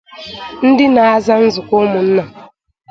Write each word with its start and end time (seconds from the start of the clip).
ndị 0.67 0.85
na-aza 0.93 1.35
Nzukọ 1.45 1.73
Ụmụnna 1.83 2.23